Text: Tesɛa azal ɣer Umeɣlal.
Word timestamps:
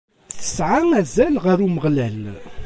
Tesɛa 0.37 0.79
azal 1.01 1.35
ɣer 1.45 1.57
Umeɣlal. 1.65 2.21